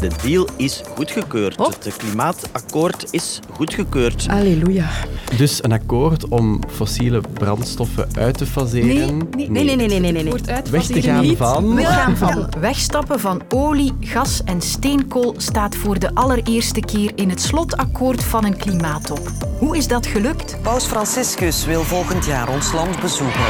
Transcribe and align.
De 0.00 0.10
deal 0.22 0.48
is 0.56 0.82
goedgekeurd. 0.94 1.56
Het 1.84 1.96
klimaatakkoord 1.96 3.06
is 3.10 3.40
goedgekeurd. 3.52 4.26
Halleluja. 4.26 4.88
Dus 5.36 5.64
een 5.64 5.72
akkoord 5.72 6.28
om 6.28 6.60
fossiele 6.68 7.20
brandstoffen 7.32 8.08
uit 8.18 8.38
te 8.38 8.46
faseren? 8.46 9.28
Nee, 9.36 9.50
nee, 9.50 9.64
nee, 9.64 9.76
nee, 9.76 9.88
nee, 9.88 10.00
nee. 10.00 10.22
nee. 10.22 10.32
Weg 10.70 10.86
te 10.86 11.02
gaan 11.02 11.36
van... 11.36 11.74
Weggaan 11.74 12.16
van. 12.16 12.48
Wegstappen 12.60 13.20
van 13.20 13.42
olie, 13.48 13.92
gas 14.00 14.42
en 14.44 14.60
steenkool 14.60 15.34
staat 15.36 15.76
voor 15.76 15.98
de 15.98 16.14
allereerste 16.14 16.80
keer 16.80 17.12
in 17.14 17.30
het 17.30 17.40
slotakkoord 17.40 18.24
van 18.24 18.44
een 18.44 18.56
klimaattop. 18.56 19.30
Hoe 19.58 19.76
is 19.76 19.88
dat 19.88 20.06
gelukt? 20.06 20.62
Paus 20.62 20.84
Franciscus 20.84 21.64
wil 21.64 21.82
volgend 21.82 22.24
jaar 22.24 22.48
ons 22.48 22.72
land 22.72 23.00
bezoeken. 23.00 23.46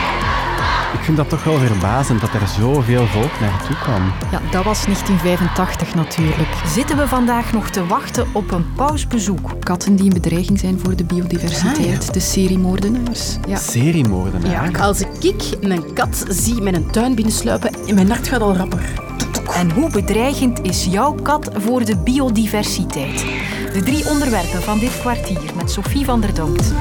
Ik 0.93 1.01
vind 1.01 1.17
dat 1.17 1.29
toch 1.29 1.45
wel 1.45 1.59
verbazend 1.59 2.21
dat 2.21 2.33
er 2.33 2.49
zoveel 2.49 3.07
volk 3.07 3.41
naartoe 3.41 3.77
kwam. 3.77 4.13
Ja, 4.31 4.41
dat 4.51 4.65
was 4.65 4.85
1985 4.85 5.95
natuurlijk. 5.95 6.49
Zitten 6.67 6.97
we 6.97 7.09
vandaag 7.09 7.53
nog 7.53 7.71
te 7.71 7.87
wachten 7.87 8.27
op 8.33 8.51
een 8.51 8.73
pausbezoek? 8.77 9.51
Katten 9.61 9.97
die 9.97 10.07
een 10.07 10.13
bedreiging 10.13 10.59
zijn 10.59 10.79
voor 10.79 10.97
de 10.97 11.05
biodiversiteit, 11.05 12.15
de 12.15 12.21
seriemoordenaars. 12.21 13.37
Ja. 13.49 13.57
Seriemoordenaar? 13.57 14.71
Ja, 14.71 14.81
als 14.81 15.01
ik 15.21 15.57
een 15.61 15.93
kat 15.95 16.25
zie 16.29 16.63
met 16.63 16.75
een 16.75 16.91
tuin 16.91 17.15
binnensluipen, 17.15 17.95
mijn 17.95 18.09
hart 18.09 18.29
gaat 18.29 18.41
al 18.41 18.57
rapper. 18.57 19.07
En 19.55 19.71
hoe 19.71 19.91
bedreigend 19.91 20.61
is 20.63 20.85
jouw 20.85 21.13
kat 21.13 21.51
voor 21.55 21.85
de 21.85 21.97
biodiversiteit? 21.97 23.25
De 23.73 23.83
drie 23.83 24.09
onderwerpen 24.09 24.63
van 24.63 24.79
dit 24.79 25.01
kwartier 25.01 25.41
met 25.57 25.71
Sophie 25.71 26.05
van 26.05 26.21
der 26.21 26.35
Donkt. 26.35 26.73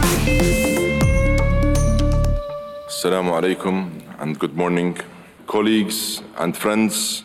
Assalamu 2.98 3.32
alaikum 3.32 3.92
and 4.18 4.40
good 4.40 4.56
morning. 4.56 4.98
Colleagues 5.46 6.24
and 6.36 6.58
friends, 6.58 7.24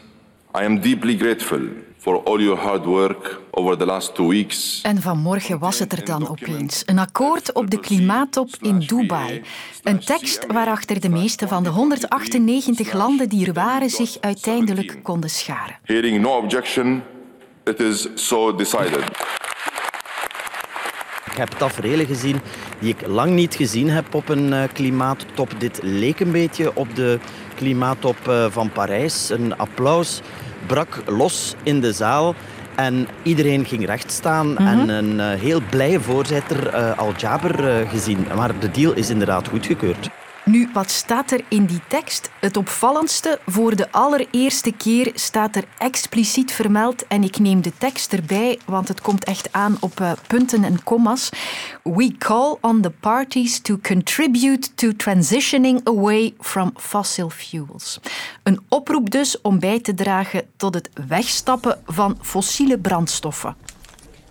I 0.55 0.65
am 0.65 0.81
deeply 0.81 1.17
grateful 1.17 1.61
for 1.99 2.17
all 2.17 2.41
your 2.43 2.59
hard 2.59 2.85
work 2.85 3.41
over 3.53 3.77
the 3.77 3.87
last 3.87 4.15
two 4.15 4.27
weeks. 4.27 4.81
En 4.83 5.01
vanmorgen 5.01 5.59
was 5.59 5.79
het 5.79 5.93
er 5.93 6.05
dan 6.05 6.29
opeens. 6.29 6.83
Een 6.87 6.99
akkoord 6.99 7.53
op 7.53 7.71
de 7.71 7.81
klimaattop 7.81 8.49
in 8.61 8.79
Dubai. 8.79 9.43
Een 9.83 10.01
tekst 10.01 10.47
waarachter 10.47 11.01
de 11.01 11.09
meeste 11.09 11.49
van 11.49 11.63
de 11.63 11.71
198 11.71 12.93
landen 12.93 13.29
die 13.29 13.47
er 13.47 13.53
waren 13.53 13.91
zich 13.91 14.17
uiteindelijk 14.21 14.99
konden 15.03 15.31
scharen. 15.31 15.79
Hearing 15.83 16.21
no 16.21 16.37
objection, 16.37 17.03
it 17.65 17.81
is 17.81 18.09
so 18.15 18.55
decided. 18.57 19.05
Ik 21.33 21.39
heb 21.39 21.49
tafereelen 21.49 22.07
gezien 22.07 22.41
die 22.79 22.89
ik 22.89 23.07
lang 23.07 23.33
niet 23.33 23.55
gezien 23.55 23.91
heb 23.91 24.15
op 24.15 24.29
een 24.29 24.53
uh, 24.53 24.63
klimaattop. 24.73 25.51
Dit 25.59 25.79
leek 25.83 26.21
een 26.21 26.31
beetje 26.31 26.77
op 26.77 26.97
de 26.97 27.19
klimaattop 27.55 28.17
uh, 28.29 28.47
van 28.51 28.71
Parijs. 28.71 29.31
Een 29.31 29.57
applaus 29.57 30.21
brak 30.67 31.03
los 31.07 31.55
in 31.63 31.81
de 31.81 31.93
zaal. 31.93 32.35
En 32.75 33.09
iedereen 33.23 33.65
ging 33.65 33.87
recht 33.87 34.11
staan 34.13 34.47
mm 34.47 34.57
-hmm. 34.57 34.67
en 34.67 34.89
een 34.89 35.15
uh, 35.15 35.41
heel 35.41 35.61
blije 35.71 36.01
voorzitter 36.01 36.77
Al 36.95 37.13
Jaber 37.17 37.87
gezien. 37.89 38.27
Maar 38.37 38.59
de 38.59 38.71
deal 38.71 38.93
is 38.93 39.11
inderdaad 39.11 39.49
goedgekeurd. 39.49 40.11
Nu, 40.45 40.69
wat 40.73 40.91
staat 40.91 41.31
er 41.31 41.45
in 41.49 41.65
die 41.65 41.81
tekst? 41.89 42.31
Het 42.41 42.57
opvallendste, 42.57 43.41
voor 43.47 43.77
de 43.77 43.93
allereerste 43.93 44.73
keer 44.73 45.11
staat 45.15 45.57
er 45.57 45.65
expliciet 45.79 46.53
vermeld, 46.53 47.07
en 47.07 47.23
ik 47.23 47.39
neem 47.39 47.63
de 47.63 47.73
tekst 47.79 48.13
erbij, 48.13 48.59
want 48.67 48.89
het 48.89 49.01
komt 49.01 49.25
echt 49.25 49.53
aan 49.53 49.77
op 49.81 50.01
uh, 50.01 50.13
punten 50.27 50.65
en 50.65 50.83
commas. 50.83 51.31
We 51.83 52.15
call 52.19 52.57
on 52.61 52.81
the 52.81 52.91
parties 52.91 53.61
to 53.61 53.79
contribute 53.83 54.75
to 54.75 54.93
transitioning 54.97 55.81
away 55.85 56.35
from 56.39 56.73
fossil 56.77 57.31
fuels. 57.31 58.01
Een 58.43 58.61
oproep 58.69 59.11
dus 59.11 59.41
om 59.41 59.59
bij 59.59 59.81
te 59.81 59.95
dragen 59.95 60.43
tot 60.57 60.75
het 60.75 60.91
wegstappen 61.09 61.83
van 61.87 62.19
fossiele 62.21 62.79
brandstoffen. 62.79 63.57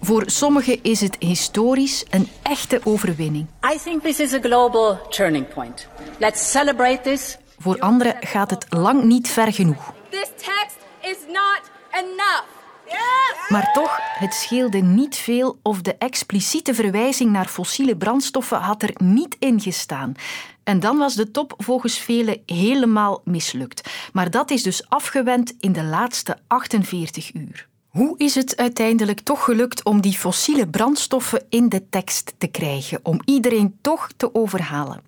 Voor 0.03 0.23
sommigen 0.25 0.83
is 0.83 1.02
het 1.02 1.16
historisch 1.19 2.05
een 2.09 2.27
echte 2.41 2.81
overwinning. 2.83 3.47
I 3.73 3.77
think 3.83 4.02
this 4.02 4.19
is 4.19 4.33
a 4.33 4.39
global 4.39 5.08
turning 5.09 5.48
point. 5.53 5.87
Let's 6.20 6.52
celebrate 6.52 7.02
this. 7.02 7.37
Voor 7.59 7.80
anderen 7.80 8.15
gaat 8.20 8.49
het 8.49 8.65
lang 8.70 9.03
niet 9.03 9.30
ver 9.30 9.53
genoeg. 9.53 9.93
This 10.09 10.30
text 10.36 10.77
is 11.02 11.17
not 11.27 11.61
enough. 11.92 12.45
Yes! 12.86 13.49
Maar 13.49 13.71
toch, 13.73 13.99
het 14.02 14.33
scheelde 14.33 14.77
niet 14.77 15.15
veel 15.15 15.59
of 15.61 15.81
de 15.81 15.95
expliciete 15.95 16.73
verwijzing 16.73 17.31
naar 17.31 17.47
fossiele 17.47 17.97
brandstoffen 17.97 18.58
had 18.58 18.83
er 18.83 18.92
niet 18.97 19.36
in 19.39 19.59
gestaan. 19.59 20.14
En 20.64 20.80
dan 20.80 20.97
was 20.97 21.15
de 21.15 21.31
top 21.31 21.53
volgens 21.58 21.97
velen 21.97 22.42
helemaal 22.45 23.21
mislukt. 23.23 23.89
Maar 24.14 24.31
dat 24.31 24.52
is 24.52 24.64
dus 24.64 24.89
afgewend 24.89 25.53
in 25.59 25.71
de 25.71 25.83
laatste 25.83 26.37
48 26.47 27.33
uur. 27.33 27.70
Hoe 27.91 28.17
is 28.17 28.35
het 28.35 28.57
uiteindelijk 28.57 29.19
toch 29.19 29.43
gelukt 29.43 29.83
om 29.83 30.02
die 30.02 30.13
fossiele 30.13 30.67
brandstoffen 30.67 31.43
in 31.49 31.69
de 31.69 31.89
tekst 31.89 32.33
te 32.37 32.47
krijgen, 32.47 32.99
om 33.03 33.19
iedereen 33.25 33.77
toch 33.81 34.09
te 34.17 34.35
overhalen? 34.35 35.02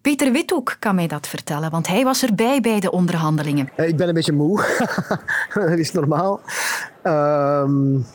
Peter 0.00 0.32
Withoek 0.32 0.76
kan 0.78 0.94
mij 0.94 1.06
dat 1.06 1.26
vertellen, 1.26 1.70
want 1.70 1.86
hij 1.86 2.04
was 2.04 2.22
erbij 2.22 2.60
bij 2.60 2.80
de 2.80 2.90
onderhandelingen. 2.90 3.68
Ik 3.76 3.96
ben 3.96 4.08
een 4.08 4.14
beetje 4.14 4.32
moe, 4.32 4.64
dat 5.54 5.78
is 5.78 5.92
normaal. 5.92 6.40
Um... 7.04 8.06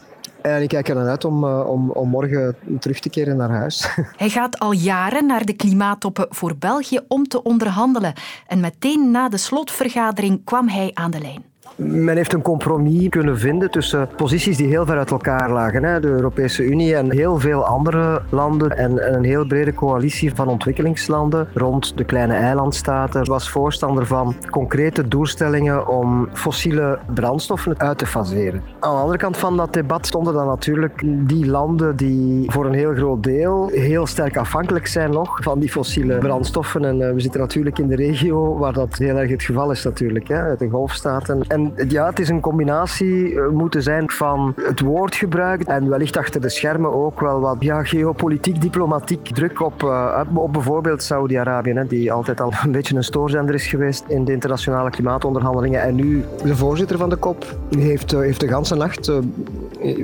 En 0.42 0.62
ik 0.62 0.70
kijk 0.70 0.90
er 0.90 0.96
naar 0.96 1.10
uit 1.10 1.26
om, 1.26 1.44
om, 1.46 1.92
om 1.92 2.10
morgen 2.10 2.56
terug 2.80 3.00
te 3.00 3.10
keren 3.10 3.38
naar 3.38 3.50
huis. 3.50 3.90
Hij 4.18 4.30
gaat 4.30 4.60
al 4.60 4.72
jaren 4.72 5.26
naar 5.26 5.46
de 5.46 5.54
klimaattoppen 5.54 6.28
voor 6.30 6.56
België 6.58 7.00
om 7.08 7.28
te 7.28 7.44
onderhandelen. 7.44 8.14
En 8.48 8.60
meteen 8.60 9.12
na 9.12 9.30
de 9.30 9.38
slotvergadering 9.38 10.42
kwam 10.44 10.68
hij 10.68 10.92
aan 10.94 11.12
de 11.12 11.20
lijn. 11.20 11.44
Men 11.76 12.16
heeft 12.16 12.34
een 12.34 12.42
compromis 12.42 13.10
kunnen 13.10 13.38
vinden 13.38 13.72
tussen 13.72 14.10
posities 14.16 14.58
die 14.58 14.68
heel 14.68 14.86
ver 14.86 14.98
uit 14.98 15.12
elkaar 15.12 15.52
lagen. 15.52 15.84
Hè. 15.84 16.00
De 16.00 16.08
Europese 16.08 16.64
Unie 16.64 16.96
en 16.96 17.12
heel 17.12 17.40
veel 17.40 17.66
andere 17.66 18.22
landen 18.30 18.78
en 18.78 19.14
een 19.16 19.24
heel 19.24 19.46
brede 19.46 19.74
coalitie 19.74 20.36
van 20.36 20.48
ontwikkelingslanden 20.48 21.48
rond 21.54 21.98
de 21.98 22.04
kleine 22.04 22.34
eilandstaten 22.34 23.26
was 23.26 23.50
voorstander 23.50 24.06
van 24.06 24.36
concrete 24.50 25.08
doelstellingen 25.08 25.88
om 25.88 26.30
fossiele 26.34 27.00
brandstoffen 27.14 27.80
uit 27.80 27.98
te 27.98 28.06
faseren. 28.06 28.62
Aan 28.80 28.96
de 28.96 29.02
andere 29.02 29.18
kant 29.18 29.38
van 29.38 29.58
dat 29.58 29.74
debat 29.74 30.08
stonden 30.08 30.34
dan 30.34 30.48
natuurlijk 30.48 31.02
die 31.28 31.46
landen 31.46 31.96
die 31.96 32.52
voor 32.52 32.66
een 32.66 32.74
heel 32.74 32.94
groot 32.94 33.24
deel 33.24 33.70
heel 33.72 34.08
sterk 34.08 34.38
afhankelijk 34.38 34.88
zijn 34.88 35.12
nog 35.12 35.44
van 35.44 35.60
die 35.60 35.70
fossiele 35.70 36.18
brandstoffen. 36.18 36.86
En 36.86 37.00
uh, 37.00 37.12
we 37.14 37.20
zitten 37.20 37.40
natuurlijk 37.40 37.80
in 37.80 37.88
de 37.88 37.96
regio 37.96 38.58
waar 38.58 38.74
dat 38.74 38.98
heel 38.98 39.16
erg 39.16 39.30
het 39.30 39.44
geval 39.44 39.72
is 39.72 39.84
natuurlijk, 39.84 40.28
hè, 40.28 40.56
de 40.56 40.70
golfstaten. 40.70 41.42
En 41.48 41.59
ja, 41.88 42.06
het 42.06 42.20
is 42.20 42.30
een 42.30 42.40
combinatie 42.40 43.40
moeten 43.40 43.84
zijn 43.84 44.12
van 44.12 44.54
het 44.56 44.80
woordgebruik 44.80 45.62
en 45.62 45.90
wellicht 45.90 46.18
achter 46.18 46.42
de 46.42 46.50
schermen 46.50 46.94
ook 46.94 47.20
wel 47.20 47.40
wat 47.40 47.56
ja, 47.60 47.84
geopolitiek, 47.84 48.62
diplomatiek 48.62 49.34
druk 49.34 49.62
op, 49.62 49.84
uh, 49.84 50.22
op 50.34 50.54
bijvoorbeeld 50.54 51.04
Saudi-Arabië, 51.04 51.86
die 51.88 52.12
altijd 52.12 52.42
al 52.42 52.54
een 52.64 52.72
beetje 52.72 52.96
een 52.96 53.04
stoorzender 53.04 53.56
is 53.56 53.68
geweest 53.68 54.04
in 54.08 54.26
de 54.26 54.32
internationale 54.32 54.90
klimaatonderhandelingen. 54.90 55.82
En 55.82 55.96
nu 55.96 56.24
de 56.44 56.56
voorzitter 56.56 56.98
van 56.98 57.10
de 57.10 57.20
COP 57.20 57.46
heeft, 57.78 58.14
uh, 58.14 58.20
heeft 58.20 58.40
de 58.40 58.48
ganse 58.48 58.76
nacht 58.76 59.12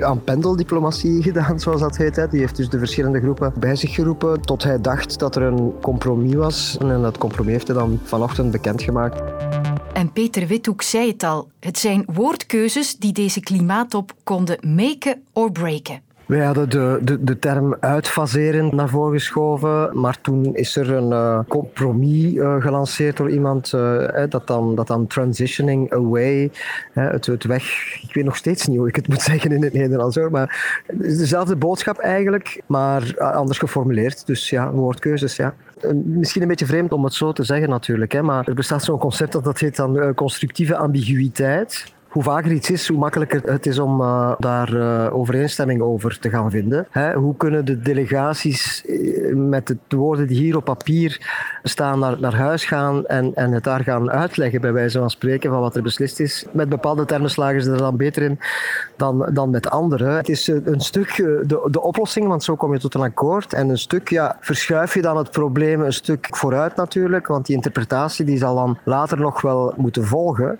aan 0.00 0.24
pendeldiplomatie 0.24 1.22
gedaan, 1.28 1.60
zoals 1.60 1.80
dat 1.80 1.96
heet. 1.96 2.16
Hè. 2.16 2.28
Die 2.28 2.40
heeft 2.40 2.56
dus 2.56 2.68
de 2.68 2.78
verschillende 2.78 3.20
groepen 3.20 3.52
bij 3.58 3.76
zich 3.76 3.94
geroepen 3.94 4.40
tot 4.40 4.62
hij 4.62 4.80
dacht 4.80 5.18
dat 5.18 5.36
er 5.36 5.42
een 5.42 5.72
compromis 5.80 6.34
was. 6.34 6.76
En 6.80 7.02
dat 7.02 7.18
compromis 7.18 7.52
heeft 7.52 7.66
hij 7.66 7.76
dan 7.76 8.00
vanochtend 8.02 8.50
bekendgemaakt. 8.50 9.22
En 9.96 10.12
Peter 10.12 10.46
Withoek 10.46 10.82
zei 10.82 11.10
het 11.10 11.22
al, 11.22 11.50
het 11.60 11.78
zijn 11.78 12.04
woordkeuzes 12.06 12.96
die 12.96 13.12
deze 13.12 13.40
klimaattop 13.40 14.14
konden 14.24 14.74
maken 14.74 15.22
or 15.32 15.52
breken. 15.52 16.02
Wij 16.26 16.44
hadden 16.44 16.70
de, 16.70 16.98
de, 17.02 17.24
de 17.24 17.38
term 17.38 17.76
uitfaseren 17.80 18.74
naar 18.76 18.88
voren 18.88 19.12
geschoven, 19.12 20.00
maar 20.00 20.20
toen 20.20 20.54
is 20.54 20.76
er 20.76 20.90
een 20.92 21.10
uh, 21.10 21.38
compromis 21.48 22.32
uh, 22.32 22.62
gelanceerd 22.62 23.16
door 23.16 23.30
iemand 23.30 23.72
uh, 23.72 24.24
dat, 24.28 24.46
dan, 24.46 24.74
dat 24.74 24.86
dan 24.86 25.06
transitioning 25.06 25.92
away, 25.92 26.50
het, 26.92 27.26
het 27.26 27.44
weg, 27.44 27.64
ik 28.02 28.14
weet 28.14 28.24
nog 28.24 28.36
steeds 28.36 28.66
niet 28.66 28.78
hoe 28.78 28.88
ik 28.88 28.96
het 28.96 29.08
moet 29.08 29.22
zeggen 29.32 29.52
in 29.52 29.62
het 29.62 29.72
Nederlands 29.72 30.16
hoor, 30.16 30.30
maar 30.30 30.82
het 30.86 31.04
is 31.04 31.18
dezelfde 31.18 31.56
boodschap 31.56 31.98
eigenlijk, 31.98 32.62
maar 32.66 33.18
anders 33.18 33.58
geformuleerd. 33.58 34.26
Dus 34.26 34.50
ja, 34.50 34.70
woordkeuzes, 34.70 35.36
ja. 35.36 35.54
Misschien 36.04 36.42
een 36.42 36.48
beetje 36.48 36.66
vreemd 36.66 36.92
om 36.92 37.04
het 37.04 37.14
zo 37.14 37.32
te 37.32 37.44
zeggen 37.44 37.68
natuurlijk, 37.68 38.12
hè, 38.12 38.22
maar 38.22 38.48
er 38.48 38.54
bestaat 38.54 38.84
zo'n 38.84 38.98
concept 38.98 39.32
dat, 39.32 39.44
dat 39.44 39.58
heet 39.58 39.76
dan 39.76 40.14
constructieve 40.14 40.76
ambiguïteit 40.76 41.94
hoe 42.16 42.24
vaker 42.24 42.52
iets 42.52 42.70
is, 42.70 42.88
hoe 42.88 42.98
makkelijker 42.98 43.42
het 43.44 43.66
is 43.66 43.78
om 43.78 44.00
uh, 44.00 44.32
daar 44.38 44.72
uh, 44.74 45.14
overeenstemming 45.14 45.80
over 45.80 46.18
te 46.18 46.30
gaan 46.30 46.50
vinden. 46.50 46.86
Hè? 46.90 47.14
Hoe 47.14 47.36
kunnen 47.36 47.64
de 47.64 47.80
delegaties 47.80 48.84
met 49.34 49.74
de 49.88 49.96
woorden 49.96 50.26
die 50.26 50.36
hier 50.36 50.56
op 50.56 50.64
papier 50.64 51.20
staan 51.62 51.98
naar, 51.98 52.20
naar 52.20 52.34
huis 52.34 52.64
gaan 52.64 53.06
en, 53.06 53.34
en 53.34 53.52
het 53.52 53.64
daar 53.64 53.82
gaan 53.82 54.10
uitleggen, 54.10 54.60
bij 54.60 54.72
wijze 54.72 54.98
van 54.98 55.10
spreken, 55.10 55.50
van 55.50 55.60
wat 55.60 55.76
er 55.76 55.82
beslist 55.82 56.20
is. 56.20 56.46
Met 56.52 56.68
bepaalde 56.68 57.04
termen 57.04 57.30
slagen 57.30 57.62
ze 57.62 57.70
er 57.70 57.78
dan 57.78 57.96
beter 57.96 58.22
in 58.22 58.38
dan, 58.96 59.28
dan 59.32 59.50
met 59.50 59.70
andere. 59.70 60.10
Het 60.10 60.28
is 60.28 60.46
een 60.46 60.80
stuk 60.80 61.14
de, 61.16 61.68
de 61.70 61.82
oplossing, 61.82 62.26
want 62.26 62.44
zo 62.44 62.56
kom 62.56 62.72
je 62.72 62.78
tot 62.78 62.94
een 62.94 63.00
akkoord. 63.00 63.52
En 63.52 63.68
een 63.68 63.78
stuk 63.78 64.08
ja, 64.08 64.36
verschuif 64.40 64.94
je 64.94 65.02
dan 65.02 65.16
het 65.16 65.30
probleem 65.30 65.82
een 65.82 65.92
stuk 65.92 66.28
vooruit 66.30 66.76
natuurlijk, 66.76 67.26
want 67.26 67.46
die 67.46 67.56
interpretatie 67.56 68.24
die 68.24 68.38
zal 68.38 68.54
dan 68.54 68.78
later 68.84 69.20
nog 69.20 69.40
wel 69.40 69.74
moeten 69.76 70.04
volgen. 70.04 70.58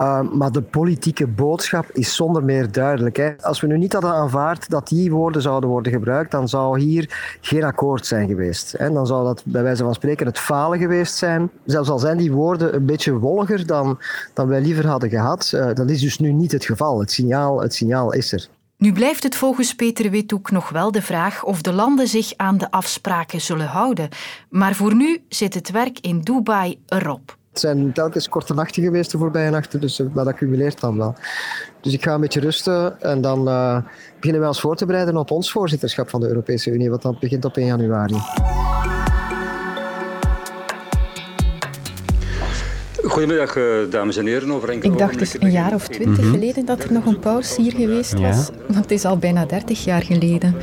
Uh, 0.00 0.20
maar 0.20 0.52
de 0.52 0.62
politieke 0.62 1.26
boodschap 1.26 1.90
is 1.92 2.14
zonder 2.14 2.44
meer 2.44 2.72
duidelijk. 2.72 3.16
Hè. 3.16 3.30
Als 3.40 3.60
we 3.60 3.66
nu 3.66 3.78
niet 3.78 3.92
hadden 3.92 4.12
aanvaard 4.12 4.70
dat 4.70 4.88
die 4.88 5.10
woorden 5.10 5.42
zouden 5.42 5.70
worden 5.70 5.92
gebruikt, 5.92 6.30
dan 6.30 6.48
zou 6.48 6.80
hier 6.80 7.36
geen 7.40 7.64
akkoord 7.64 8.06
zijn 8.06 8.28
geweest. 8.28 8.78
Dan 8.78 9.06
zou 9.06 9.24
dat 9.24 9.42
bij 9.44 9.62
wijze 9.62 9.84
van 9.84 9.94
spreken 9.94 10.26
het 10.26 10.38
falen 10.38 10.78
geweest 10.78 11.16
zijn. 11.16 11.50
Zelfs 11.64 11.88
al 11.88 11.98
zijn 11.98 12.16
die 12.16 12.32
woorden 12.32 12.74
een 12.74 12.86
beetje 12.86 13.18
wolliger 13.18 13.66
dan, 13.66 13.98
dan 14.34 14.48
wij 14.48 14.60
liever 14.60 14.86
hadden 14.86 15.10
gehad. 15.10 15.52
Uh, 15.54 15.66
dat 15.74 15.90
is 15.90 16.00
dus 16.00 16.18
nu 16.18 16.32
niet 16.32 16.52
het 16.52 16.64
geval. 16.64 17.00
Het 17.00 17.10
signaal, 17.10 17.60
het 17.60 17.74
signaal 17.74 18.12
is 18.12 18.32
er. 18.32 18.48
Nu 18.78 18.92
blijft 18.92 19.22
het 19.22 19.36
volgens 19.36 19.74
Peter 19.74 20.10
Withoek 20.10 20.50
nog 20.50 20.68
wel 20.68 20.92
de 20.92 21.02
vraag 21.02 21.44
of 21.44 21.62
de 21.62 21.72
landen 21.72 22.08
zich 22.08 22.32
aan 22.36 22.58
de 22.58 22.70
afspraken 22.70 23.40
zullen 23.40 23.66
houden. 23.66 24.08
Maar 24.50 24.74
voor 24.74 24.94
nu 24.94 25.22
zit 25.28 25.54
het 25.54 25.70
werk 25.70 25.98
in 26.00 26.20
Dubai 26.20 26.78
erop. 26.86 27.36
Het 27.56 27.64
zijn 27.64 27.92
telkens 27.92 28.28
korte 28.28 28.54
nachten 28.54 28.82
geweest 28.82 29.10
de 29.10 29.18
voorbije 29.18 29.50
nachten, 29.50 29.80
dus 29.80 30.02
dat 30.14 30.26
accumuleert 30.26 30.80
dan 30.80 30.96
wel. 30.96 31.14
Dus 31.80 31.92
ik 31.92 32.04
ga 32.04 32.14
een 32.14 32.20
beetje 32.20 32.40
rusten 32.40 33.00
en 33.00 33.20
dan 33.20 33.48
uh, 33.48 33.78
beginnen 34.14 34.40
wij 34.40 34.48
ons 34.48 34.60
voor 34.60 34.76
te 34.76 34.86
bereiden 34.86 35.16
op 35.16 35.30
ons 35.30 35.50
voorzitterschap 35.50 36.10
van 36.10 36.20
de 36.20 36.28
Europese 36.28 36.70
Unie, 36.70 36.90
wat 36.90 37.02
dan 37.02 37.16
begint 37.20 37.44
op 37.44 37.56
1 37.56 37.66
januari. 37.66 38.16
Goedemiddag, 43.08 43.56
eh, 43.56 43.64
dames 43.90 44.16
en 44.16 44.26
heren. 44.26 44.50
Over 44.50 44.70
ik 44.70 44.98
dacht 44.98 45.18
dus 45.18 45.40
een 45.40 45.50
jaar 45.50 45.74
of 45.74 45.88
twintig 45.88 46.24
mhm. 46.24 46.32
geleden 46.32 46.64
dat 46.64 46.84
er 46.84 46.92
nog 46.92 47.04
een 47.04 47.18
paus 47.18 47.56
hier 47.56 47.72
geweest 47.72 48.12
was. 48.12 48.48
Want 48.66 48.74
het 48.74 48.90
is 48.90 49.04
al 49.04 49.16
bijna 49.16 49.44
dertig 49.44 49.84
jaar 49.84 50.02
geleden. 50.02 50.56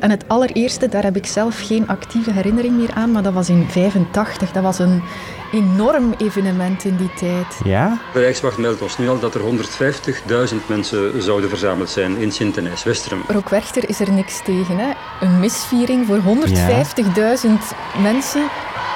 En 0.00 0.10
het 0.10 0.24
allereerste, 0.26 0.88
daar 0.88 1.02
heb 1.02 1.16
ik 1.16 1.26
zelf 1.26 1.60
geen 1.66 1.88
actieve 1.88 2.32
herinnering 2.32 2.76
meer 2.76 2.90
aan, 2.94 3.12
maar 3.12 3.22
dat 3.22 3.32
was 3.32 3.48
in 3.48 3.66
85. 3.68 4.52
Dat 4.52 4.62
was 4.62 4.78
een 4.78 5.02
enorm 5.52 6.14
evenement 6.18 6.84
in 6.84 6.96
die 6.96 7.10
tijd. 7.14 7.60
Ja? 7.64 8.00
De 8.12 8.20
Rijkswacht 8.20 8.58
meldt 8.58 8.82
ons 8.82 8.98
nu 8.98 9.08
al 9.08 9.18
dat 9.18 9.34
er 9.34 9.40
150.000 9.40 10.56
mensen 10.66 11.22
zouden 11.22 11.48
verzameld 11.48 11.90
zijn 11.90 12.16
in 12.16 12.32
Sint-Denijs-Westerum. 12.32 13.22
Ook 13.34 13.48
Werchter 13.48 13.88
is 13.88 14.00
er 14.00 14.12
niks 14.12 14.42
tegen. 14.44 14.78
Hè? 14.78 14.90
Een 15.20 15.40
misviering 15.40 16.06
voor 16.06 16.18
150.000 16.18 17.50
mensen. 18.02 18.48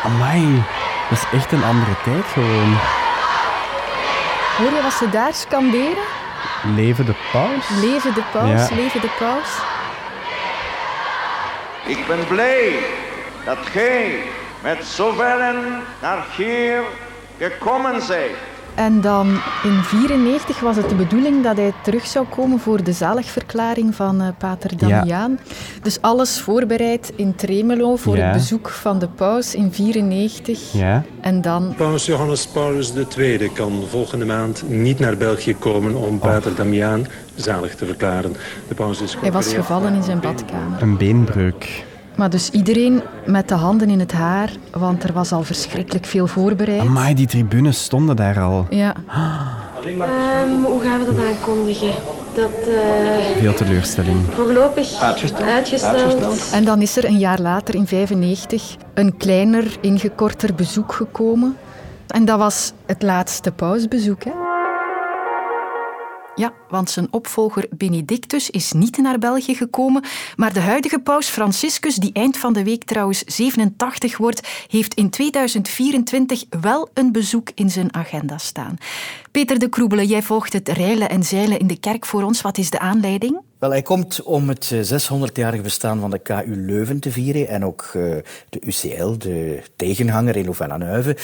Amai, 0.02 0.62
dat 1.08 1.18
is 1.18 1.38
echt 1.38 1.52
een 1.52 1.64
andere 1.64 1.94
tijd 2.04 2.24
gewoon. 2.32 2.76
Hoor 4.56 4.72
je 4.72 4.82
wat 4.82 4.92
ze 4.92 5.08
daar 5.10 5.34
scanderen? 5.34 6.04
Leven 6.74 7.04
de 7.06 7.14
paus? 7.32 7.68
Leven 7.80 8.14
de 8.14 8.22
paus, 8.32 8.68
ja. 8.68 8.74
leven 8.76 9.00
de 9.00 9.10
paus. 9.18 9.48
Ik 11.86 12.06
ben 12.06 12.26
blij 12.26 12.78
dat 13.44 13.58
gij 13.58 14.22
met 14.60 14.84
zoveel 14.84 15.54
naar 16.00 16.24
hier 16.36 16.82
gekomen 17.38 18.02
zijt. 18.02 18.36
En 18.74 19.00
dan 19.00 19.26
in 19.26 19.34
1994 19.70 20.60
was 20.60 20.76
het 20.76 20.88
de 20.88 20.94
bedoeling 20.94 21.42
dat 21.42 21.56
hij 21.56 21.72
terug 21.82 22.06
zou 22.06 22.26
komen 22.26 22.58
voor 22.58 22.82
de 22.82 22.92
zaligverklaring 22.92 23.94
van 23.94 24.22
uh, 24.22 24.28
Pater 24.38 24.76
Damiaan. 24.76 25.38
Dus 25.82 26.00
alles 26.00 26.40
voorbereid 26.40 27.12
in 27.16 27.34
Tremelo 27.34 27.96
voor 27.96 28.16
het 28.16 28.32
bezoek 28.32 28.68
van 28.68 28.98
de 28.98 29.08
paus 29.08 29.54
in 29.54 29.70
1994. 29.70 30.72
Ja. 30.72 31.04
En 31.20 31.40
dan... 31.40 31.74
Paus 31.76 32.06
Johannes 32.06 32.46
Paulus 32.46 32.92
II 33.18 33.50
kan 33.52 33.82
volgende 33.88 34.24
maand 34.24 34.62
niet 34.68 34.98
naar 34.98 35.16
België 35.16 35.56
komen 35.56 35.94
om 35.94 36.18
Pater 36.18 36.54
Damiaan 36.54 37.06
zalig 37.34 37.74
te 37.74 37.86
verklaren. 37.86 38.36
De 38.68 38.74
paus 38.74 39.00
is 39.00 39.16
hij 39.20 39.32
was 39.32 39.54
gevallen 39.54 39.94
in 39.94 40.02
zijn 40.02 40.20
badkamer. 40.20 40.82
Een 40.82 40.96
beenbreuk. 40.96 41.84
Maar 42.14 42.30
dus 42.30 42.50
iedereen 42.50 43.02
met 43.26 43.48
de 43.48 43.54
handen 43.54 43.90
in 43.90 44.00
het 44.00 44.12
haar, 44.12 44.50
want 44.70 45.04
er 45.04 45.12
was 45.12 45.32
al 45.32 45.42
verschrikkelijk 45.42 46.04
veel 46.04 46.26
voorbereid. 46.26 46.80
Amai, 46.80 47.14
die 47.14 47.26
tribunes 47.26 47.82
stonden 47.82 48.16
daar 48.16 48.40
al. 48.40 48.66
Ja. 48.70 48.94
Um, 49.86 50.64
hoe 50.64 50.80
gaan 50.80 50.98
we 50.98 51.04
dat 51.04 51.24
aankondigen? 51.24 51.90
Dat, 52.34 52.50
uh, 52.68 53.38
Veel 53.38 53.54
teleurstelling. 53.54 54.18
Voorlopig 54.30 55.00
uitgesteld. 55.00 55.48
uitgesteld. 55.48 56.50
En 56.52 56.64
dan 56.64 56.82
is 56.82 56.96
er 56.96 57.04
een 57.04 57.18
jaar 57.18 57.40
later, 57.40 57.74
in 57.74 57.86
1995, 57.90 58.76
een 58.94 59.16
kleiner, 59.16 59.76
ingekorter 59.80 60.54
bezoek 60.54 60.92
gekomen. 60.92 61.56
En 62.06 62.24
dat 62.24 62.38
was 62.38 62.72
het 62.86 63.02
laatste 63.02 63.52
pausbezoek. 63.52 64.24
Hè? 64.24 64.30
Ja, 66.34 66.52
want 66.72 66.90
zijn 66.90 67.08
opvolger 67.10 67.66
Benedictus 67.70 68.50
is 68.50 68.72
niet 68.72 68.96
naar 68.96 69.18
België 69.18 69.54
gekomen, 69.54 70.04
maar 70.36 70.52
de 70.52 70.60
huidige 70.60 70.98
paus 70.98 71.28
Franciscus, 71.28 71.96
die 71.96 72.12
eind 72.12 72.36
van 72.36 72.52
de 72.52 72.64
week 72.64 72.84
trouwens 72.84 73.22
87 73.26 74.16
wordt, 74.16 74.48
heeft 74.68 74.94
in 74.94 75.10
2024 75.10 76.44
wel 76.60 76.88
een 76.94 77.12
bezoek 77.12 77.50
in 77.54 77.70
zijn 77.70 77.94
agenda 77.94 78.38
staan. 78.38 78.76
Peter 79.30 79.58
de 79.58 79.68
Kroebelen, 79.68 80.06
jij 80.06 80.22
volgt 80.22 80.52
het 80.52 80.68
reilen 80.68 81.08
en 81.08 81.22
zeilen 81.22 81.58
in 81.58 81.66
de 81.66 81.78
kerk 81.78 82.06
voor 82.06 82.22
ons. 82.22 82.42
Wat 82.42 82.58
is 82.58 82.70
de 82.70 82.78
aanleiding? 82.78 83.40
Wel, 83.62 83.70
hij 83.70 83.82
komt 83.82 84.22
om 84.22 84.48
het 84.48 84.74
600-jarig 84.74 85.58
eh, 85.58 85.62
bestaan 85.62 86.00
van 86.00 86.10
de 86.10 86.18
KU 86.18 86.56
Leuven 86.56 87.00
te 87.00 87.10
vieren 87.10 87.48
en 87.48 87.64
ook 87.64 87.92
uh, 87.96 88.16
de 88.48 88.60
UCL, 88.60 89.18
de 89.18 89.62
tegenhanger 89.76 90.36
in 90.36 90.44
Louvain-la-Neuve. 90.44 91.16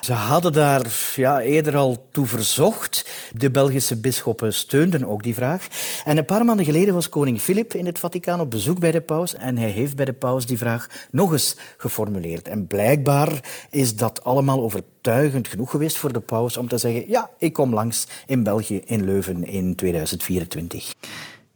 Ze 0.00 0.12
hadden 0.12 0.52
daar 0.52 0.86
ja, 1.16 1.40
eerder 1.40 1.76
al 1.76 2.06
toe 2.12 2.26
verzocht. 2.26 3.10
De 3.32 3.50
Belgische 3.50 3.96
bisschoppen 3.96 4.54
steunden 4.54 4.93
ook 5.02 5.22
die 5.22 5.34
vraag. 5.34 5.66
En 6.04 6.16
een 6.16 6.24
paar 6.24 6.44
maanden 6.44 6.64
geleden 6.64 6.94
was 6.94 7.08
koning 7.08 7.40
Filip 7.40 7.74
in 7.74 7.86
het 7.86 7.98
Vaticaan 7.98 8.40
op 8.40 8.50
bezoek 8.50 8.78
bij 8.78 8.90
de 8.90 9.00
paus 9.00 9.34
en 9.34 9.58
hij 9.58 9.70
heeft 9.70 9.96
bij 9.96 10.04
de 10.04 10.12
paus 10.12 10.46
die 10.46 10.58
vraag 10.58 10.86
nog 11.10 11.32
eens 11.32 11.56
geformuleerd. 11.76 12.48
En 12.48 12.66
blijkbaar 12.66 13.66
is 13.70 13.96
dat 13.96 14.24
allemaal 14.24 14.60
overtuigend 14.60 15.48
genoeg 15.48 15.70
geweest 15.70 15.96
voor 15.96 16.12
de 16.12 16.20
paus 16.20 16.56
om 16.56 16.68
te 16.68 16.78
zeggen 16.78 17.08
ja, 17.08 17.30
ik 17.38 17.52
kom 17.52 17.74
langs 17.74 18.06
in 18.26 18.42
België, 18.42 18.80
in 18.84 19.04
Leuven 19.04 19.44
in 19.46 19.74
2024. 19.74 20.92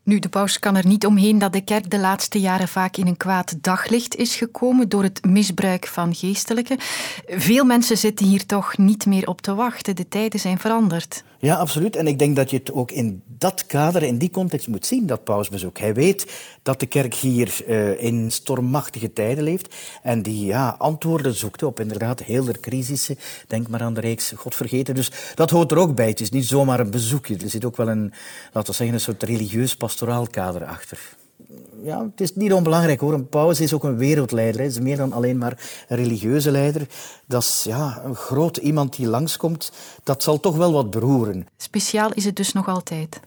Nu, 0.09 0.19
de 0.19 0.29
paus 0.29 0.59
kan 0.59 0.77
er 0.77 0.87
niet 0.87 1.07
omheen 1.07 1.39
dat 1.39 1.53
de 1.53 1.61
kerk 1.61 1.91
de 1.91 1.99
laatste 1.99 2.41
jaren 2.41 2.69
vaak 2.69 2.97
in 2.97 3.07
een 3.07 3.17
kwaad 3.17 3.55
daglicht 3.61 4.17
is 4.17 4.37
gekomen 4.37 4.89
door 4.89 5.03
het 5.03 5.25
misbruik 5.25 5.87
van 5.87 6.15
geestelijken. 6.15 6.77
Veel 7.27 7.65
mensen 7.65 7.99
zitten 7.99 8.27
hier 8.27 8.47
toch 8.47 8.79
niet 8.79 9.07
meer 9.07 9.29
op 9.29 9.41
te 9.41 9.55
wachten. 9.55 9.97
De 9.97 10.09
tijden 10.09 10.41
zijn 10.41 10.59
veranderd. 10.59 11.25
Ja, 11.41 11.55
absoluut. 11.55 11.97
En 11.97 12.07
ik 12.07 12.19
denk 12.19 12.37
dat 12.37 12.51
je 12.51 12.57
het 12.57 12.73
ook 12.73 12.91
in 12.91 13.23
dat 13.27 13.67
kader, 13.67 14.03
in 14.03 14.19
die 14.19 14.31
context 14.31 14.69
moet 14.69 14.87
zien, 14.87 15.07
dat 15.07 15.25
pausbezoek. 15.25 15.79
Hij 15.79 15.95
weet 15.95 16.27
dat 16.63 16.81
de 16.81 16.87
kerk 16.87 17.15
hier 17.15 17.65
uh, 17.69 18.03
in 18.03 18.31
stormachtige 18.31 19.13
tijden 19.13 19.45
leeft 19.45 19.75
en 20.03 20.23
die 20.23 20.47
ja, 20.47 20.75
antwoorden 20.79 21.35
zoekt 21.35 21.63
op 21.63 21.81
inderdaad 21.81 22.23
heel 22.23 22.45
de 22.45 22.61
crisissen. 22.61 23.19
Denk 23.47 23.69
maar 23.69 23.83
aan 23.83 23.95
de 23.95 24.01
reeks 24.01 24.33
God 24.37 24.55
vergeten. 24.55 24.95
Dus 24.95 25.11
dat 25.35 25.51
hoort 25.51 25.71
er 25.71 25.79
ook 25.79 25.95
bij. 25.95 26.09
Het 26.09 26.21
is 26.21 26.31
niet 26.31 26.47
zomaar 26.47 26.81
een 26.81 26.91
bezoekje. 26.91 27.37
Er 27.37 27.51
zit 27.51 27.65
ook 27.65 27.77
wel 27.77 27.89
een, 27.89 28.13
laten 28.53 28.71
we 28.71 28.77
zeggen, 28.77 28.95
een 28.95 29.01
soort 29.01 29.23
religieus 29.23 29.77
pastoraal 29.77 30.27
kader 30.27 30.65
achter 30.65 31.17
ja, 31.83 32.03
het 32.03 32.21
is 32.21 32.35
niet 32.35 32.53
onbelangrijk 32.53 33.01
hoor. 33.01 33.13
Een 33.13 33.29
paus 33.29 33.61
is 33.61 33.73
ook 33.73 33.85
een 33.85 33.97
wereldleider. 33.97 34.61
Hij 34.61 34.69
is 34.69 34.79
meer 34.79 34.97
dan 34.97 35.13
alleen 35.13 35.39
maar 35.39 35.85
een 35.89 35.97
religieuze 35.97 36.51
leider. 36.51 36.87
Dat 37.27 37.43
is 37.43 37.63
ja, 37.67 38.03
een 38.05 38.15
groot 38.15 38.57
iemand 38.57 38.97
die 38.97 39.07
langskomt. 39.07 39.73
Dat 40.03 40.23
zal 40.23 40.41
toch 40.41 40.57
wel 40.57 40.73
wat 40.73 40.91
beroeren. 40.91 41.47
Speciaal 41.57 42.13
is 42.13 42.25
het 42.25 42.37
dus 42.37 42.53
nog 42.53 42.69
altijd? 42.69 43.21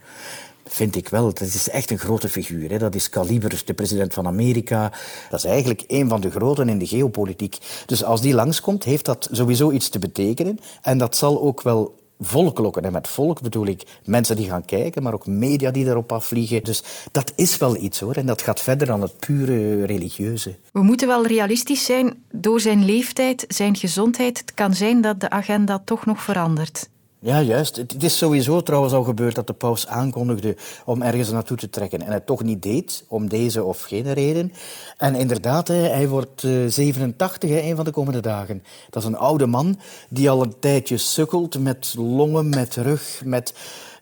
Vind 0.65 0.95
ik 0.95 1.09
wel. 1.09 1.25
Dat 1.25 1.41
is 1.41 1.69
echt 1.69 1.91
een 1.91 1.99
grote 1.99 2.29
figuur. 2.29 2.69
Hè. 2.69 2.77
Dat 2.77 2.95
is 2.95 3.09
Kaliber, 3.09 3.61
de 3.65 3.73
president 3.73 4.13
van 4.13 4.27
Amerika. 4.27 4.91
Dat 5.29 5.39
is 5.39 5.45
eigenlijk 5.45 5.83
een 5.87 6.09
van 6.09 6.21
de 6.21 6.31
groten 6.31 6.69
in 6.69 6.77
de 6.77 6.87
geopolitiek. 6.87 7.57
Dus 7.85 8.03
als 8.03 8.21
die 8.21 8.33
langskomt, 8.33 8.83
heeft 8.83 9.05
dat 9.05 9.27
sowieso 9.31 9.71
iets 9.71 9.89
te 9.89 9.99
betekenen. 9.99 10.59
En 10.81 10.97
dat 10.97 11.15
zal 11.15 11.41
ook 11.41 11.61
wel 11.61 12.00
volk 12.21 12.57
lokken. 12.57 12.83
En 12.83 12.91
met 12.91 13.07
volk 13.07 13.41
bedoel 13.41 13.65
ik 13.65 13.83
mensen 14.05 14.35
die 14.35 14.49
gaan 14.49 14.65
kijken, 14.65 15.03
maar 15.03 15.13
ook 15.13 15.27
media 15.27 15.71
die 15.71 15.85
erop 15.85 16.11
afvliegen. 16.11 16.63
Dus 16.63 16.83
dat 17.11 17.33
is 17.35 17.57
wel 17.57 17.75
iets 17.77 17.99
hoor. 17.99 18.15
En 18.15 18.25
dat 18.25 18.41
gaat 18.41 18.61
verder 18.61 18.87
dan 18.87 19.01
het 19.01 19.19
pure 19.19 19.85
religieuze. 19.85 20.55
We 20.71 20.81
moeten 20.81 21.07
wel 21.07 21.25
realistisch 21.25 21.85
zijn. 21.85 22.23
Door 22.31 22.59
zijn 22.59 22.85
leeftijd, 22.85 23.45
zijn 23.47 23.75
gezondheid, 23.75 24.37
het 24.37 24.53
kan 24.53 24.73
zijn 24.73 25.01
dat 25.01 25.19
de 25.19 25.29
agenda 25.29 25.81
toch 25.85 26.05
nog 26.05 26.21
verandert. 26.23 26.89
Ja, 27.23 27.41
juist. 27.41 27.75
Het 27.75 28.03
is 28.03 28.17
sowieso 28.17 28.61
trouwens 28.61 28.93
al 28.93 29.03
gebeurd 29.03 29.35
dat 29.35 29.47
de 29.47 29.53
paus 29.53 29.87
aankondigde 29.87 30.57
om 30.85 31.01
ergens 31.01 31.31
naartoe 31.31 31.57
te 31.57 31.69
trekken 31.69 32.01
en 32.01 32.11
het 32.11 32.25
toch 32.25 32.43
niet 32.43 32.61
deed, 32.61 33.05
om 33.07 33.29
deze 33.29 33.63
of 33.63 33.81
geen 33.81 34.13
reden. 34.13 34.53
En 34.97 35.15
inderdaad, 35.15 35.67
hij 35.67 36.07
wordt 36.07 36.41
87 36.67 37.49
een 37.49 37.75
van 37.75 37.85
de 37.85 37.91
komende 37.91 38.19
dagen. 38.19 38.63
Dat 38.89 39.03
is 39.03 39.09
een 39.09 39.17
oude 39.17 39.45
man 39.45 39.79
die 40.09 40.29
al 40.29 40.41
een 40.41 40.59
tijdje 40.59 40.97
sukkelt 40.97 41.59
met 41.59 41.93
longen, 41.97 42.49
met 42.49 42.75
rug, 42.75 43.21
met 43.25 43.53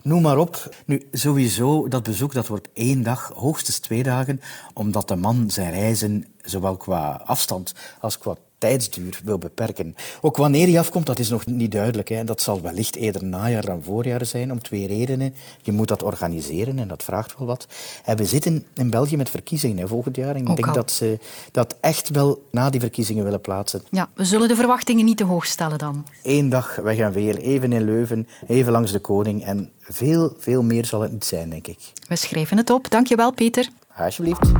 noem 0.02 0.22
maar 0.22 0.38
op. 0.38 0.76
Nu, 0.86 1.08
sowieso, 1.12 1.88
dat 1.88 2.04
bezoek 2.04 2.34
dat 2.34 2.48
wordt 2.48 2.70
één 2.74 3.04
dag, 3.04 3.32
hoogstens 3.36 3.80
twee 3.80 4.04
dagen, 4.04 4.42
omdat 4.74 5.08
de 5.08 5.16
man 5.16 5.50
zijn 5.50 5.72
reizen, 5.72 6.26
zowel 6.42 6.78
qua 6.78 7.22
afstand 7.26 7.74
als 8.00 8.18
qua 8.18 8.36
tijdsduur 8.60 9.22
wil 9.24 9.38
beperken. 9.38 9.96
Ook 10.22 10.38
wanneer 10.38 10.68
hij 10.68 10.80
afkomt, 10.80 11.06
dat 11.06 11.20
is 11.20 11.30
nog 11.30 11.46
niet 11.46 11.72
duidelijk. 11.72 12.10
Hè. 12.10 12.24
Dat 12.24 12.42
zal 12.42 12.62
wellicht 12.62 12.96
eerder 12.96 13.24
najaar 13.24 13.66
dan 13.66 13.84
voorjaar 13.84 14.26
zijn, 14.26 14.52
om 14.52 14.62
twee 14.62 14.88
redenen. 14.88 15.36
Je 15.62 15.72
moet 15.72 15.88
dat 15.88 16.04
organiseren 16.04 16.80
en 16.80 16.88
dat 16.88 17.04
vraagt 17.04 17.38
wel 17.38 17.48
wat. 17.48 17.68
En 18.06 18.18
we 18.18 18.26
zitten 18.26 18.66
in 18.74 18.90
België 18.90 19.18
met 19.18 19.30
verkiezingen 19.30 19.78
hè, 19.78 19.88
volgend 19.88 20.16
jaar. 20.16 20.36
En 20.36 20.48
ik 20.48 20.56
denk 20.56 20.74
dat 20.74 20.92
ze 20.92 21.20
dat 21.52 21.76
echt 21.82 22.10
wel 22.10 22.48
na 22.52 22.70
die 22.70 22.80
verkiezingen 22.80 23.24
willen 23.24 23.42
plaatsen. 23.42 23.82
Ja, 23.90 24.10
we 24.14 24.26
zullen 24.26 24.48
de 24.48 24.56
verwachtingen 24.56 25.06
niet 25.06 25.18
te 25.18 25.24
hoog 25.24 25.46
stellen 25.46 25.78
dan. 25.78 26.06
Eén 26.24 26.50
dag, 26.50 26.76
we 26.76 26.96
gaan 26.96 27.12
weer 27.12 27.38
even 27.38 27.74
in 27.74 27.84
Leuven, 27.84 28.28
even 28.48 28.72
langs 28.72 28.92
de 28.92 29.00
koning. 29.00 29.44
En 29.46 29.72
veel, 29.82 30.34
veel 30.38 30.64
meer 30.64 30.86
zal 30.86 31.02
het 31.02 31.12
niet 31.12 31.26
zijn, 31.26 31.50
denk 31.50 31.68
ik. 31.68 31.78
We 32.08 32.16
schrijven 32.16 32.58
het 32.58 32.70
op. 32.70 32.90
Dank 32.90 33.08
je 33.08 33.16
wel, 33.16 33.34
Peter. 33.34 33.70
Alsjeblieft. 33.96 34.52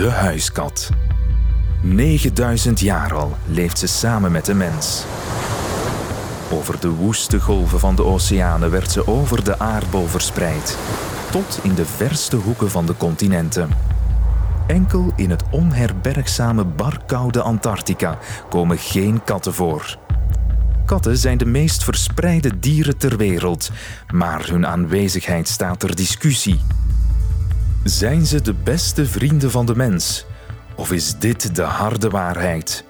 De 0.00 0.10
huiskat. 0.10 0.90
9000 1.82 2.80
jaar 2.80 3.14
al 3.14 3.36
leeft 3.46 3.78
ze 3.78 3.86
samen 3.86 4.32
met 4.32 4.44
de 4.44 4.54
mens. 4.54 5.04
Over 6.52 6.80
de 6.80 6.88
woeste 6.88 7.40
golven 7.40 7.78
van 7.78 7.94
de 7.94 8.04
oceanen 8.04 8.70
werd 8.70 8.90
ze 8.90 9.06
over 9.06 9.44
de 9.44 9.58
aardbol 9.58 10.06
verspreid, 10.06 10.78
tot 11.30 11.58
in 11.62 11.74
de 11.74 11.86
verste 11.86 12.36
hoeken 12.36 12.70
van 12.70 12.86
de 12.86 12.96
continenten. 12.96 13.70
Enkel 14.66 15.12
in 15.16 15.30
het 15.30 15.42
onherbergzame 15.50 16.64
barkoude 16.64 17.42
Antarctica 17.42 18.18
komen 18.48 18.78
geen 18.78 19.24
katten 19.24 19.54
voor. 19.54 19.98
Katten 20.84 21.16
zijn 21.16 21.38
de 21.38 21.46
meest 21.46 21.84
verspreide 21.84 22.58
dieren 22.58 22.98
ter 22.98 23.16
wereld, 23.16 23.70
maar 24.12 24.48
hun 24.48 24.66
aanwezigheid 24.66 25.48
staat 25.48 25.80
ter 25.80 25.96
discussie. 25.96 26.60
Zijn 27.84 28.26
ze 28.26 28.42
de 28.42 28.54
beste 28.54 29.06
vrienden 29.06 29.50
van 29.50 29.66
de 29.66 29.76
mens? 29.76 30.24
Of 30.76 30.92
is 30.92 31.18
dit 31.18 31.54
de 31.56 31.62
harde 31.62 32.10
waarheid? 32.10 32.84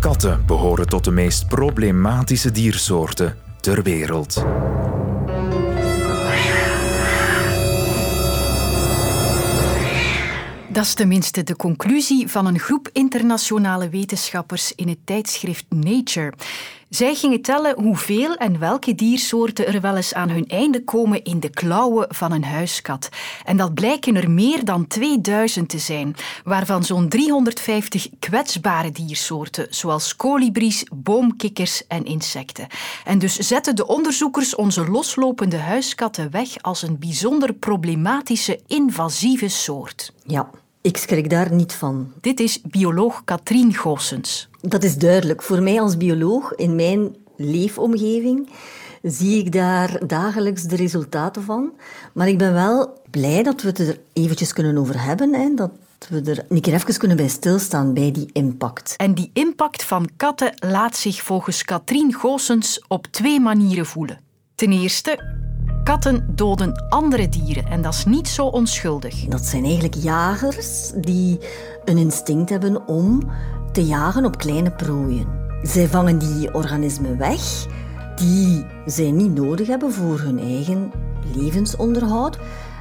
Katten 0.00 0.46
behoren 0.46 0.88
tot 0.88 1.04
de 1.04 1.10
meest 1.10 1.48
problematische 1.48 2.50
diersoorten 2.50 3.36
ter 3.60 3.82
wereld. 3.82 4.44
Dat 10.68 10.84
is 10.84 10.94
tenminste 10.94 11.42
de 11.42 11.56
conclusie 11.56 12.28
van 12.28 12.46
een 12.46 12.58
groep 12.58 12.88
internationale 12.92 13.88
wetenschappers 13.88 14.72
in 14.74 14.88
het 14.88 14.98
tijdschrift 15.04 15.64
Nature. 15.68 16.32
Zij 16.88 17.14
gingen 17.14 17.42
tellen 17.42 17.80
hoeveel 17.80 18.36
en 18.36 18.58
welke 18.58 18.94
diersoorten 18.94 19.66
er 19.66 19.80
wel 19.80 19.96
eens 19.96 20.14
aan 20.14 20.28
hun 20.28 20.46
einde 20.46 20.84
komen 20.84 21.24
in 21.24 21.40
de 21.40 21.48
klauwen 21.48 22.06
van 22.14 22.32
een 22.32 22.44
huiskat. 22.44 23.08
En 23.44 23.56
dat 23.56 23.74
blijken 23.74 24.16
er 24.16 24.30
meer 24.30 24.64
dan 24.64 24.86
2000 24.86 25.68
te 25.68 25.78
zijn, 25.78 26.16
waarvan 26.44 26.84
zo'n 26.84 27.08
350 27.08 28.08
kwetsbare 28.18 28.90
diersoorten, 28.90 29.66
zoals 29.70 30.16
kolibries, 30.16 30.84
boomkikkers 30.94 31.86
en 31.86 32.04
insecten. 32.04 32.66
En 33.04 33.18
dus 33.18 33.36
zetten 33.36 33.76
de 33.76 33.86
onderzoekers 33.86 34.54
onze 34.54 34.90
loslopende 34.90 35.58
huiskatten 35.58 36.30
weg 36.30 36.62
als 36.62 36.82
een 36.82 36.98
bijzonder 36.98 37.52
problematische 37.54 38.60
invasieve 38.66 39.48
soort. 39.48 40.12
Ja, 40.26 40.50
ik 40.88 40.96
schrik 40.96 41.30
daar 41.30 41.52
niet 41.52 41.72
van. 41.72 42.12
Dit 42.20 42.40
is 42.40 42.60
bioloog 42.60 43.24
Katrien 43.24 43.74
Goossens. 43.74 44.48
Dat 44.60 44.84
is 44.84 44.96
duidelijk. 44.96 45.42
Voor 45.42 45.62
mij 45.62 45.80
als 45.80 45.96
bioloog, 45.96 46.54
in 46.54 46.74
mijn 46.74 47.16
leefomgeving, 47.36 48.48
zie 49.02 49.38
ik 49.38 49.52
daar 49.52 50.06
dagelijks 50.06 50.62
de 50.62 50.76
resultaten 50.76 51.42
van. 51.42 51.72
Maar 52.12 52.28
ik 52.28 52.38
ben 52.38 52.52
wel 52.52 53.00
blij 53.10 53.42
dat 53.42 53.62
we 53.62 53.68
het 53.68 53.78
er 53.78 53.98
eventjes 54.12 54.52
kunnen 54.52 54.78
over 54.78 55.02
hebben. 55.02 55.34
Hè, 55.34 55.54
dat 55.54 55.70
we 56.08 56.22
er 56.30 56.44
een 56.48 56.60
keer 56.60 56.74
even 56.74 56.98
kunnen 56.98 57.16
bij 57.16 57.28
stilstaan, 57.28 57.94
bij 57.94 58.12
die 58.12 58.30
impact. 58.32 58.94
En 58.96 59.14
die 59.14 59.30
impact 59.32 59.84
van 59.84 60.08
katten 60.16 60.52
laat 60.56 60.96
zich 60.96 61.22
volgens 61.22 61.64
Katrien 61.64 62.14
Goossens 62.14 62.84
op 62.86 63.06
twee 63.06 63.40
manieren 63.40 63.86
voelen. 63.86 64.20
Ten 64.54 64.72
eerste, 64.72 65.18
Katten 65.88 66.26
doden 66.30 66.84
andere 66.88 67.28
dieren 67.28 67.66
en 67.66 67.82
dat 67.82 67.94
is 67.94 68.04
niet 68.04 68.28
zo 68.28 68.46
onschuldig. 68.46 69.24
Dat 69.24 69.44
zijn 69.44 69.64
eigenlijk 69.64 69.94
jagers 69.94 70.92
die 70.94 71.38
een 71.84 71.96
instinct 71.96 72.50
hebben 72.50 72.86
om 72.86 73.30
te 73.72 73.84
jagen 73.84 74.24
op 74.24 74.38
kleine 74.38 74.70
prooien. 74.70 75.26
Zij 75.62 75.88
vangen 75.88 76.18
die 76.18 76.54
organismen 76.54 77.18
weg 77.18 77.66
die 78.16 78.66
zij 78.86 79.10
niet 79.10 79.34
nodig 79.34 79.66
hebben 79.66 79.92
voor 79.92 80.20
hun 80.20 80.38
eigen 80.38 80.92
levensonderhoud. 81.34 82.38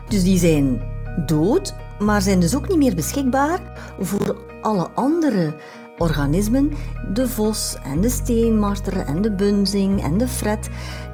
Dus 0.09 0.23
die 0.23 0.37
zijn 0.37 0.81
dood, 1.25 1.73
maar 1.99 2.21
zijn 2.21 2.39
dus 2.39 2.55
ook 2.55 2.67
niet 2.67 2.77
meer 2.77 2.95
beschikbaar 2.95 3.59
voor 3.99 4.37
alle 4.61 4.89
andere 4.93 5.55
organismen, 5.97 6.71
de 7.13 7.27
vos 7.27 7.77
en 7.83 8.01
de 8.01 8.09
steenmarter 8.09 8.97
en 8.97 9.21
de 9.21 9.31
bunzing 9.31 10.03
en 10.03 10.17
de 10.17 10.27
fret, 10.27 10.69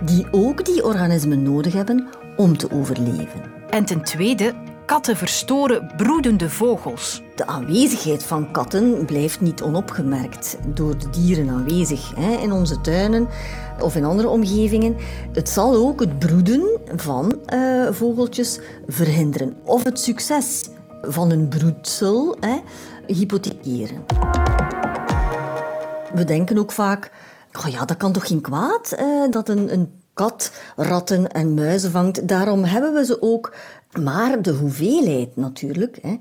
die 0.06 0.25
ook 0.32 0.66
die 0.66 0.84
organismen 0.84 1.44
nodig 1.44 1.74
hebben 1.74 2.08
om 2.36 2.58
te 2.58 2.72
overleven. 2.72 3.42
En 3.70 3.86
ten 3.86 4.02
tweede, 4.02 4.54
katten 4.86 5.18
verstoren 5.18 5.92
broedende 5.98 6.50
vogels. 6.50 7.22
De 7.36 7.46
aanwezigheid 7.46 8.24
van 8.24 8.52
katten 8.52 9.06
blijft 9.06 9.42
niet 9.42 9.62
onopgemerkt 9.62 10.58
door 10.66 10.98
de 10.98 11.10
dieren 11.10 11.50
aanwezig 11.50 12.16
hè, 12.16 12.36
in 12.36 12.52
onze 12.52 12.82
tuinen 12.82 13.28
of 13.80 13.96
in 13.96 14.06
andere 14.06 14.28
omgevingen. 14.28 14.96
Het 15.32 15.50
zal 15.50 15.75
ook 15.75 16.00
het 16.00 16.20
broeden 16.20 16.80
van 16.96 17.40
uh, 17.54 17.88
vogeltjes 17.92 18.60
verhinderen 18.88 19.56
of 19.63 19.84
het 19.84 20.00
succes 20.00 20.70
van 21.02 21.32
een 21.32 21.48
broedsel 21.48 22.38
hè, 22.40 22.60
hypothekeren. 23.08 24.04
We 26.13 26.24
denken 26.24 26.58
ook 26.58 26.72
vaak, 26.72 27.12
oh 27.65 27.67
ja, 27.67 27.86
dat 27.86 27.98
kan 27.98 28.12
toch 28.12 28.27
geen 28.27 28.41
kwaad 28.41 28.91
eh, 28.91 29.05
dat 29.29 29.50
een, 29.50 29.74
een 29.74 29.91
kat 30.13 30.51
ratten 30.75 31.32
en 31.32 31.53
muizen 31.53 31.91
vangt. 31.91 32.27
Daarom 32.27 32.63
hebben 32.63 32.93
we 32.93 33.05
ze 33.05 33.22
ook. 33.22 33.55
Maar 34.01 34.41
de 34.41 34.51
hoeveelheid 34.51 35.36
natuurlijk. 35.36 36.00
Hè. 36.01 36.15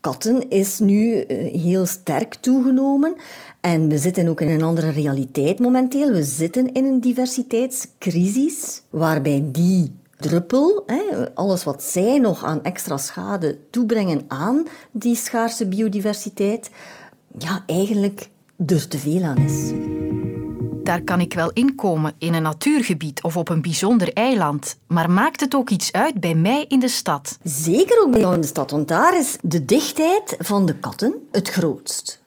Katten 0.00 0.50
is 0.50 0.78
nu 0.78 1.20
eh, 1.20 1.60
heel 1.62 1.86
sterk 1.86 2.34
toegenomen. 2.34 3.14
En 3.60 3.88
we 3.88 3.98
zitten 3.98 4.28
ook 4.28 4.40
in 4.40 4.48
een 4.48 4.62
andere 4.62 4.90
realiteit 4.90 5.58
momenteel. 5.58 6.10
We 6.10 6.22
zitten 6.22 6.72
in 6.72 6.84
een 6.84 7.00
diversiteitscrisis, 7.00 8.82
waarbij 8.90 9.48
die 9.52 9.96
druppel, 10.16 10.84
alles 11.34 11.64
wat 11.64 11.82
zij 11.82 12.18
nog 12.18 12.44
aan 12.44 12.62
extra 12.62 12.96
schade 12.96 13.58
toebrengen 13.70 14.24
aan 14.28 14.66
die 14.90 15.16
schaarse 15.16 15.66
biodiversiteit, 15.66 16.70
ja, 17.38 17.62
eigenlijk 17.66 18.28
er 18.66 18.88
te 18.88 18.98
veel 18.98 19.22
aan 19.22 19.38
is. 19.38 19.72
Daar 20.82 21.02
kan 21.02 21.20
ik 21.20 21.34
wel 21.34 21.50
inkomen 21.52 22.14
in 22.18 22.34
een 22.34 22.42
natuurgebied 22.42 23.22
of 23.22 23.36
op 23.36 23.48
een 23.48 23.62
bijzonder 23.62 24.12
eiland. 24.12 24.78
Maar 24.86 25.10
maakt 25.10 25.40
het 25.40 25.54
ook 25.54 25.70
iets 25.70 25.92
uit 25.92 26.20
bij 26.20 26.34
mij 26.34 26.64
in 26.68 26.80
de 26.80 26.88
stad? 26.88 27.38
Zeker 27.42 28.02
ook 28.02 28.10
bij 28.10 28.20
jou 28.20 28.34
in 28.34 28.40
de 28.40 28.46
stad, 28.46 28.70
want 28.70 28.88
daar 28.88 29.18
is 29.18 29.36
de 29.42 29.64
dichtheid 29.64 30.36
van 30.38 30.66
de 30.66 30.74
katten 30.74 31.14
het 31.32 31.48
grootst. 31.48 32.22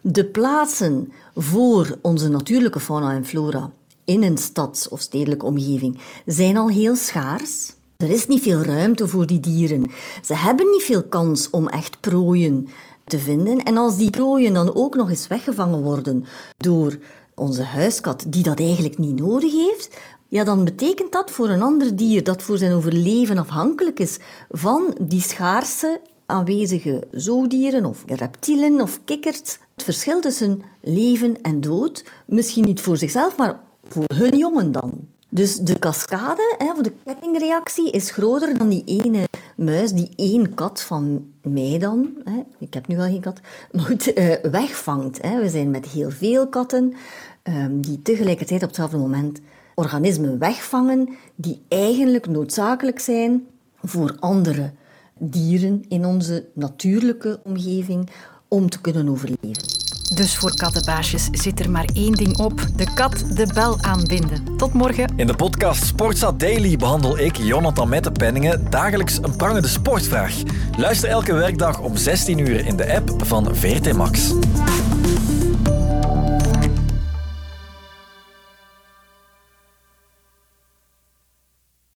De 0.00 0.24
plaatsen 0.24 1.12
voor 1.34 1.98
onze 2.02 2.28
natuurlijke 2.28 2.80
fauna 2.80 3.12
en 3.12 3.26
flora 3.26 3.70
in 4.04 4.22
een 4.22 4.38
stads- 4.38 4.88
of 4.88 5.00
stedelijke 5.00 5.46
omgeving 5.46 5.98
zijn 6.26 6.56
al 6.56 6.68
heel 6.68 6.96
schaars. 6.96 7.72
Er 7.96 8.10
is 8.10 8.26
niet 8.26 8.42
veel 8.42 8.62
ruimte 8.62 9.08
voor 9.08 9.26
die 9.26 9.40
dieren. 9.40 9.90
Ze 10.24 10.34
hebben 10.34 10.70
niet 10.70 10.82
veel 10.82 11.02
kans 11.02 11.50
om 11.50 11.68
echt 11.68 12.00
prooien 12.00 12.68
te 13.08 13.18
vinden. 13.18 13.62
En 13.62 13.76
als 13.76 13.96
die 13.96 14.10
prooien 14.10 14.54
dan 14.54 14.74
ook 14.74 14.94
nog 14.94 15.08
eens 15.08 15.26
weggevangen 15.26 15.82
worden 15.82 16.24
door 16.56 16.98
onze 17.34 17.62
huiskat, 17.62 18.24
die 18.28 18.42
dat 18.42 18.60
eigenlijk 18.60 18.98
niet 18.98 19.20
nodig 19.20 19.52
heeft, 19.52 19.96
ja, 20.28 20.44
dan 20.44 20.64
betekent 20.64 21.12
dat 21.12 21.30
voor 21.30 21.48
een 21.48 21.62
ander 21.62 21.96
dier 21.96 22.24
dat 22.24 22.42
voor 22.42 22.58
zijn 22.58 22.72
overleven 22.72 23.38
afhankelijk 23.38 24.00
is 24.00 24.18
van 24.48 24.96
die 25.00 25.22
schaarse 25.22 26.00
aanwezige 26.26 27.06
zoodieren 27.10 27.84
of 27.84 28.02
reptielen 28.06 28.80
of 28.80 29.00
kikkers. 29.04 29.38
Het 29.74 29.82
verschil 29.84 30.20
tussen 30.20 30.62
leven 30.80 31.42
en 31.42 31.60
dood, 31.60 32.04
misschien 32.26 32.64
niet 32.64 32.80
voor 32.80 32.96
zichzelf, 32.96 33.36
maar 33.36 33.60
voor 33.88 34.04
hun 34.14 34.36
jongen 34.36 34.72
dan. 34.72 34.92
Dus 35.28 35.56
de 35.56 35.78
cascade, 35.78 36.54
hè, 36.58 36.82
de 36.82 36.92
kettingreactie, 37.04 37.90
is 37.90 38.10
groter 38.10 38.58
dan 38.58 38.68
die 38.68 38.82
ene 38.84 39.24
muis, 39.58 39.92
die 39.92 40.12
één 40.16 40.54
kat 40.54 40.80
van 40.82 41.26
mij 41.42 41.78
dan, 41.78 42.08
hè, 42.24 42.42
ik 42.58 42.74
heb 42.74 42.86
nu 42.86 42.96
wel 42.96 43.06
geen 43.06 43.20
kat, 43.20 43.40
goed, 43.76 44.18
uh, 44.18 44.34
wegvangt. 44.42 45.22
Hè. 45.22 45.40
We 45.40 45.48
zijn 45.48 45.70
met 45.70 45.86
heel 45.86 46.10
veel 46.10 46.48
katten 46.48 46.94
um, 47.42 47.80
die 47.80 48.02
tegelijkertijd 48.02 48.62
op 48.62 48.68
hetzelfde 48.68 48.96
moment 48.96 49.40
organismen 49.74 50.38
wegvangen 50.38 51.08
die 51.34 51.62
eigenlijk 51.68 52.26
noodzakelijk 52.26 52.98
zijn 52.98 53.46
voor 53.82 54.16
andere 54.20 54.72
dieren 55.18 55.84
in 55.88 56.04
onze 56.04 56.48
natuurlijke 56.54 57.40
omgeving 57.44 58.10
om 58.48 58.70
te 58.70 58.80
kunnen 58.80 59.08
overleven. 59.08 59.87
Dus 60.14 60.36
voor 60.36 60.54
kattenbaasjes 60.54 61.28
zit 61.32 61.60
er 61.60 61.70
maar 61.70 61.88
één 61.92 62.12
ding 62.12 62.36
op. 62.36 62.60
De 62.76 62.94
kat 62.94 63.24
de 63.34 63.46
bel 63.54 63.78
aanbinden. 63.80 64.56
Tot 64.56 64.72
morgen. 64.72 65.12
In 65.16 65.26
de 65.26 65.34
podcast 65.34 65.86
Sportstad 65.86 66.40
Daily 66.40 66.76
behandel 66.76 67.18
ik, 67.18 67.36
Jonathan 67.36 67.88
Mettenpenningen, 67.88 68.70
dagelijks 68.70 69.18
een 69.22 69.36
prangende 69.36 69.68
sportvraag. 69.68 70.34
Luister 70.76 71.08
elke 71.08 71.34
werkdag 71.34 71.80
om 71.80 71.96
16 71.96 72.38
uur 72.38 72.66
in 72.66 72.76
de 72.76 72.94
app 72.94 73.26
van 73.26 73.56
VRT 73.56 73.92
Max. 73.92 74.32